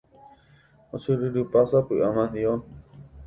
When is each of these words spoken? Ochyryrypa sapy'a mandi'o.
Ochyryrypa 0.99 1.59
sapy'a 1.73 2.09
mandi'o. 2.15 2.55